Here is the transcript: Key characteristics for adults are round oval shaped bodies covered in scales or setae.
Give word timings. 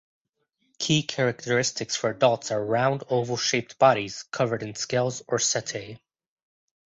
Key 0.79 1.03
characteristics 1.03 1.95
for 1.95 2.09
adults 2.09 2.49
are 2.49 2.65
round 2.65 3.03
oval 3.11 3.37
shaped 3.37 3.77
bodies 3.77 4.23
covered 4.31 4.63
in 4.63 4.73
scales 4.73 5.21
or 5.27 5.37
setae. 5.37 5.99